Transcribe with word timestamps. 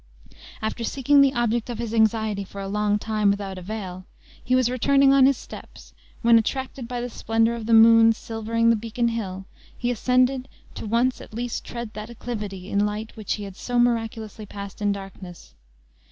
After 0.63 0.83
seeking 0.83 1.21
the 1.21 1.35
object 1.35 1.69
of 1.69 1.77
his 1.77 1.93
anxiety 1.93 2.43
for 2.43 2.59
a 2.59 2.67
long 2.67 2.97
time, 2.97 3.29
without 3.29 3.59
avail, 3.59 4.05
he 4.43 4.55
was 4.55 4.67
returning 4.67 5.13
on 5.13 5.27
his 5.27 5.37
steps, 5.37 5.93
when, 6.23 6.39
attracted 6.39 6.87
by 6.87 6.99
the 6.99 7.07
splendor 7.07 7.53
of 7.53 7.67
the 7.67 7.73
moon 7.75 8.11
silvering 8.11 8.71
the 8.71 8.75
beacon 8.75 9.09
hill, 9.09 9.45
he 9.77 9.91
ascended, 9.91 10.47
to 10.73 10.87
once 10.87 11.21
at 11.21 11.35
least 11.35 11.63
tread 11.63 11.93
that 11.93 12.09
acclivity 12.09 12.67
in 12.67 12.83
light 12.83 13.15
which 13.15 13.33
he 13.33 13.43
had 13.43 13.55
so 13.55 13.77
miraculously 13.77 14.47
passed 14.47 14.81
in 14.81 14.91
darkness. 14.91 15.53